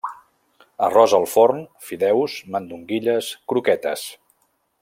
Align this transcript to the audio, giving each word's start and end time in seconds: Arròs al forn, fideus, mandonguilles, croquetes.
Arròs 0.85 1.13
al 1.17 1.27
forn, 1.33 1.61
fideus, 1.89 2.39
mandonguilles, 2.57 3.33
croquetes. 3.55 4.09